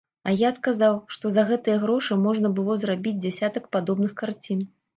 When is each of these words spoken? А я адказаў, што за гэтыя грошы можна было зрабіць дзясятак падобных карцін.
А 0.29 0.31
я 0.37 0.45
адказаў, 0.53 0.97
што 1.15 1.31
за 1.35 1.43
гэтыя 1.51 1.77
грошы 1.85 2.19
можна 2.25 2.53
было 2.63 2.81
зрабіць 2.87 3.17
дзясятак 3.23 3.71
падобных 3.79 4.19
карцін. 4.27 4.69